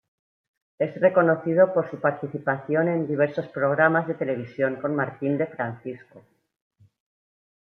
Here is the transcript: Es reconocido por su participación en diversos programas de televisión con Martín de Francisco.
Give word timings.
Es 0.79 0.99
reconocido 0.99 1.73
por 1.75 1.87
su 1.91 1.99
participación 1.99 2.87
en 2.89 3.05
diversos 3.05 3.45
programas 3.49 4.07
de 4.07 4.15
televisión 4.15 4.77
con 4.77 4.95
Martín 4.95 5.37
de 5.37 5.45
Francisco. 5.45 6.23